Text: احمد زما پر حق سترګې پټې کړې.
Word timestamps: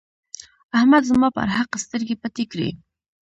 احمد 0.77 1.03
زما 1.09 1.27
پر 1.35 1.47
حق 1.57 1.71
سترګې 1.83 2.15
پټې 2.21 2.45
کړې. 2.51 2.69